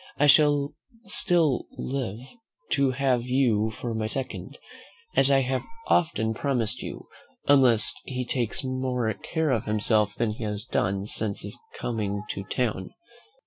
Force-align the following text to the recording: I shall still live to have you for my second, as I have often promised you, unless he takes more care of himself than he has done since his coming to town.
I 0.17 0.25
shall 0.25 0.73
still 1.05 1.67
live 1.77 2.17
to 2.71 2.89
have 2.89 3.21
you 3.21 3.69
for 3.69 3.93
my 3.93 4.07
second, 4.07 4.57
as 5.15 5.29
I 5.29 5.41
have 5.41 5.61
often 5.85 6.33
promised 6.33 6.81
you, 6.81 7.07
unless 7.47 7.93
he 8.05 8.25
takes 8.25 8.63
more 8.63 9.13
care 9.13 9.51
of 9.51 9.65
himself 9.65 10.15
than 10.15 10.31
he 10.31 10.43
has 10.43 10.65
done 10.65 11.05
since 11.05 11.43
his 11.43 11.55
coming 11.79 12.23
to 12.31 12.43
town. 12.45 12.89